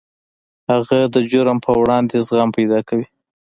هغه 0.71 0.99
د 1.13 1.15
جرم 1.31 1.57
پر 1.65 1.75
وړاندې 1.81 2.15
زغم 2.27 2.49
پیدا 2.57 2.79
کوي 2.87 3.05